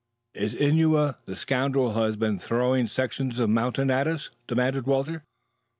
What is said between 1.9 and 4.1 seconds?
who has been throwing sections of mountains at